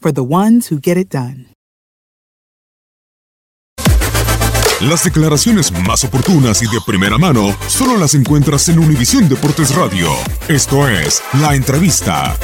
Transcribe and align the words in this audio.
for 0.00 0.12
the 0.12 0.22
ones 0.22 0.70
who 0.70 0.78
get 0.80 0.96
it 0.96 1.10
done. 1.10 1.46
Las 4.80 5.02
declaraciones 5.02 5.72
más 5.72 6.04
oportunas 6.04 6.62
y 6.62 6.66
de 6.66 6.78
primera 6.86 7.18
mano 7.18 7.52
solo 7.66 7.96
las 7.96 8.14
encuentras 8.14 8.68
en 8.68 8.78
Univisión 8.78 9.28
Deportes 9.28 9.74
Radio. 9.74 10.08
Esto 10.48 10.88
es 10.88 11.20
La 11.40 11.56
Entrevista. 11.56 12.36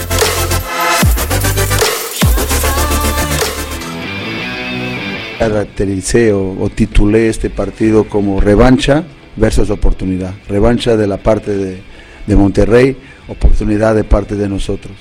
Caractericé 5.39 6.33
o, 6.33 6.61
o 6.61 6.71
titulé 6.71 7.29
este 7.29 7.51
partido 7.51 8.09
como 8.09 8.41
revancha 8.41 9.05
versus 9.37 9.71
oportunidad. 9.71 10.35
Revancha 10.49 10.97
de 10.97 11.07
la 11.07 11.19
parte 11.19 11.57
de, 11.57 11.83
de 12.27 12.37
Monterrey, 12.37 12.97
oportunidad 13.29 13.95
de 13.95 14.03
parte 14.03 14.35
de 14.35 14.49
nosotros. 14.49 14.97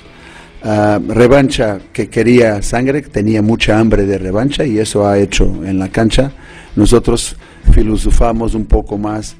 Ah, 0.66 0.98
revancha 1.06 1.78
que 1.92 2.08
quería 2.08 2.62
sangre, 2.62 3.02
tenía 3.02 3.42
mucha 3.42 3.78
hambre 3.78 4.06
de 4.06 4.16
revancha 4.16 4.64
y 4.64 4.78
eso 4.78 5.06
ha 5.06 5.18
hecho 5.18 5.44
en 5.62 5.78
la 5.78 5.90
cancha. 5.90 6.32
Nosotros 6.74 7.36
filosofamos 7.72 8.54
un 8.54 8.64
poco 8.64 8.96
más 8.96 9.36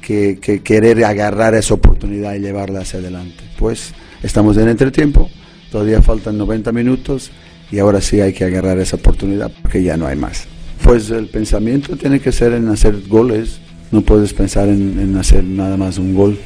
que, 0.00 0.38
que 0.40 0.62
querer 0.62 1.04
agarrar 1.04 1.56
esa 1.56 1.74
oportunidad 1.74 2.34
y 2.34 2.38
llevarla 2.38 2.82
hacia 2.82 3.00
adelante. 3.00 3.42
Pues 3.58 3.92
estamos 4.22 4.56
en 4.56 4.68
entretiempo, 4.68 5.28
todavía 5.72 6.00
faltan 6.00 6.38
90 6.38 6.70
minutos 6.70 7.32
y 7.72 7.80
ahora 7.80 8.00
sí 8.00 8.20
hay 8.20 8.32
que 8.32 8.44
agarrar 8.44 8.78
esa 8.78 8.98
oportunidad 8.98 9.50
porque 9.60 9.82
ya 9.82 9.96
no 9.96 10.06
hay 10.06 10.14
más. 10.14 10.46
Pues 10.84 11.10
el 11.10 11.26
pensamiento 11.26 11.96
tiene 11.96 12.20
que 12.20 12.30
ser 12.30 12.52
en 12.52 12.68
hacer 12.68 13.02
goles, 13.08 13.58
no 13.90 14.02
puedes 14.02 14.32
pensar 14.32 14.68
en, 14.68 14.96
en 15.00 15.16
hacer 15.16 15.42
nada 15.42 15.76
más 15.76 15.98
un 15.98 16.14
gol. 16.14 16.38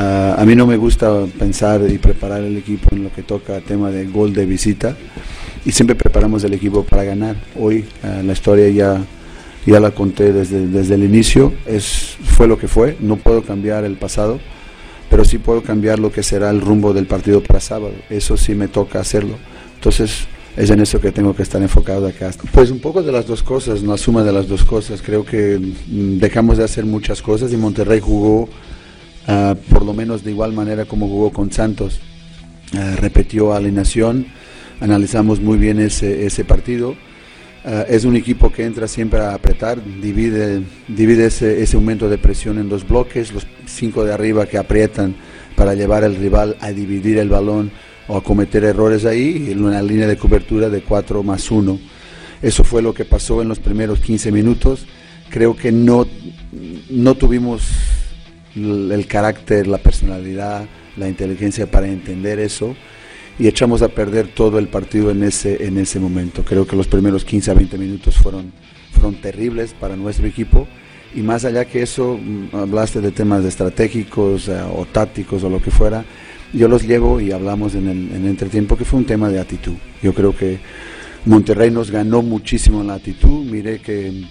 Ah, 0.00 0.36
a 0.38 0.44
mí 0.44 0.54
no 0.54 0.64
me 0.64 0.76
gusta 0.76 1.26
pensar 1.40 1.80
y 1.90 1.98
preparar 1.98 2.44
el 2.44 2.56
equipo 2.56 2.94
en 2.94 3.02
lo 3.02 3.12
que 3.12 3.24
toca 3.24 3.60
tema 3.60 3.90
de 3.90 4.06
gol 4.06 4.32
de 4.32 4.46
visita 4.46 4.96
y 5.64 5.72
siempre 5.72 5.96
preparamos 5.96 6.44
el 6.44 6.54
equipo 6.54 6.84
para 6.84 7.02
ganar. 7.02 7.34
Hoy 7.58 7.84
ah, 8.04 8.22
la 8.24 8.32
historia 8.32 8.68
ya, 8.68 9.04
ya 9.66 9.80
la 9.80 9.90
conté 9.90 10.32
desde, 10.32 10.68
desde 10.68 10.94
el 10.94 11.02
inicio, 11.02 11.52
es, 11.66 12.16
fue 12.22 12.46
lo 12.46 12.58
que 12.58 12.68
fue, 12.68 12.96
no 13.00 13.16
puedo 13.16 13.42
cambiar 13.42 13.82
el 13.82 13.96
pasado, 13.96 14.38
pero 15.10 15.24
sí 15.24 15.38
puedo 15.38 15.64
cambiar 15.64 15.98
lo 15.98 16.12
que 16.12 16.22
será 16.22 16.50
el 16.50 16.60
rumbo 16.60 16.92
del 16.92 17.06
partido 17.06 17.42
para 17.42 17.58
sábado, 17.58 17.94
eso 18.08 18.36
sí 18.36 18.54
me 18.54 18.68
toca 18.68 19.00
hacerlo. 19.00 19.34
Entonces 19.74 20.28
es 20.56 20.70
en 20.70 20.78
eso 20.78 21.00
que 21.00 21.10
tengo 21.10 21.34
que 21.34 21.42
estar 21.42 21.60
enfocado 21.60 22.06
acá. 22.06 22.30
Pues 22.52 22.70
un 22.70 22.78
poco 22.78 23.02
de 23.02 23.10
las 23.10 23.26
dos 23.26 23.42
cosas, 23.42 23.82
la 23.82 23.96
suma 23.96 24.22
de 24.22 24.30
las 24.30 24.46
dos 24.46 24.62
cosas, 24.64 25.02
creo 25.02 25.24
que 25.24 25.58
mm, 25.58 26.18
dejamos 26.18 26.56
de 26.56 26.62
hacer 26.62 26.86
muchas 26.86 27.20
cosas 27.20 27.52
y 27.52 27.56
Monterrey 27.56 27.98
jugó 27.98 28.48
Uh, 29.28 29.54
por 29.70 29.84
lo 29.84 29.92
menos 29.92 30.24
de 30.24 30.30
igual 30.30 30.54
manera 30.54 30.86
como 30.86 31.06
jugó 31.06 31.30
con 31.30 31.52
Santos. 31.52 32.00
Uh, 32.72 32.96
repetió 32.96 33.52
alineación, 33.52 34.26
analizamos 34.80 35.38
muy 35.38 35.58
bien 35.58 35.78
ese, 35.80 36.24
ese 36.24 36.46
partido. 36.46 36.92
Uh, 37.64 37.84
es 37.88 38.06
un 38.06 38.16
equipo 38.16 38.50
que 38.50 38.64
entra 38.64 38.88
siempre 38.88 39.20
a 39.20 39.34
apretar, 39.34 39.84
divide, 40.00 40.62
divide 40.88 41.26
ese, 41.26 41.62
ese 41.62 41.76
aumento 41.76 42.08
de 42.08 42.16
presión 42.16 42.58
en 42.58 42.70
dos 42.70 42.88
bloques, 42.88 43.30
los 43.34 43.46
cinco 43.66 44.02
de 44.02 44.14
arriba 44.14 44.46
que 44.46 44.56
aprietan 44.56 45.14
para 45.54 45.74
llevar 45.74 46.04
al 46.04 46.16
rival 46.16 46.56
a 46.60 46.70
dividir 46.70 47.18
el 47.18 47.28
balón 47.28 47.70
o 48.06 48.16
a 48.16 48.24
cometer 48.24 48.64
errores 48.64 49.04
ahí, 49.04 49.48
en 49.50 49.62
una 49.62 49.82
línea 49.82 50.06
de 50.06 50.16
cobertura 50.16 50.70
de 50.70 50.80
4 50.80 51.22
más 51.22 51.50
1. 51.50 51.78
Eso 52.40 52.64
fue 52.64 52.80
lo 52.80 52.94
que 52.94 53.04
pasó 53.04 53.42
en 53.42 53.48
los 53.48 53.58
primeros 53.58 54.00
15 54.00 54.32
minutos. 54.32 54.86
Creo 55.28 55.54
que 55.54 55.70
no, 55.70 56.06
no 56.88 57.14
tuvimos 57.14 57.68
el 58.64 59.06
carácter, 59.06 59.66
la 59.66 59.78
personalidad, 59.78 60.66
la 60.96 61.08
inteligencia 61.08 61.70
para 61.70 61.88
entender 61.88 62.38
eso 62.38 62.74
y 63.38 63.46
echamos 63.46 63.82
a 63.82 63.88
perder 63.88 64.28
todo 64.28 64.58
el 64.58 64.68
partido 64.68 65.10
en 65.10 65.22
ese, 65.22 65.64
en 65.64 65.78
ese 65.78 66.00
momento. 66.00 66.44
Creo 66.44 66.66
que 66.66 66.76
los 66.76 66.88
primeros 66.88 67.24
15 67.24 67.50
a 67.50 67.54
20 67.54 67.78
minutos 67.78 68.16
fueron, 68.16 68.52
fueron 68.92 69.14
terribles 69.20 69.74
para 69.74 69.96
nuestro 69.96 70.26
equipo 70.26 70.66
y 71.14 71.20
más 71.20 71.44
allá 71.44 71.64
que 71.64 71.82
eso, 71.82 72.18
mm, 72.20 72.54
hablaste 72.54 73.00
de 73.00 73.12
temas 73.12 73.44
estratégicos 73.44 74.48
eh, 74.48 74.60
o 74.60 74.84
tácticos 74.86 75.44
o 75.44 75.48
lo 75.48 75.62
que 75.62 75.70
fuera, 75.70 76.04
yo 76.52 76.68
los 76.68 76.82
llevo 76.82 77.20
y 77.20 77.30
hablamos 77.32 77.74
en 77.74 77.88
el, 77.88 78.10
en 78.10 78.22
el 78.22 78.26
entretiempo 78.26 78.76
que 78.76 78.84
fue 78.84 78.98
un 78.98 79.06
tema 79.06 79.28
de 79.28 79.40
actitud. 79.40 79.74
Yo 80.02 80.12
creo 80.12 80.36
que 80.36 80.58
Monterrey 81.24 81.70
nos 81.70 81.90
ganó 81.90 82.22
muchísimo 82.22 82.80
en 82.80 82.88
la 82.88 82.94
actitud, 82.94 83.44
miré 83.44 83.80
que 83.80 84.24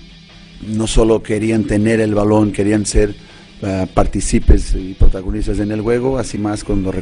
no 0.66 0.88
solo 0.88 1.22
querían 1.22 1.64
tener 1.64 2.00
el 2.00 2.16
balón, 2.16 2.52
querían 2.52 2.86
ser 2.86 3.16
uh, 3.62 3.88
participes 3.88 4.74
y 4.76 4.94
protagonistas 4.94 5.60
en 5.60 5.72
el 5.72 5.82
juego, 5.82 6.18
así 6.18 6.38
más 6.38 6.64
cuando, 6.64 6.94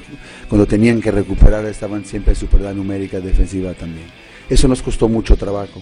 cuando 0.49 0.65
tenían 0.65 1.01
que 1.01 1.11
recuperar 1.11 1.65
estaban 1.65 2.05
siempre 2.05 2.33
en 2.33 2.39
superioridad 2.39 2.75
numérica 2.75 3.19
defensiva 3.19 3.73
también. 3.73 4.07
Eso 4.49 4.67
nos 4.67 4.81
costó 4.81 5.09
mucho 5.09 5.35
trabajo. 5.35 5.81